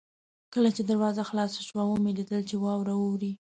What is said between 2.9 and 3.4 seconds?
اورې.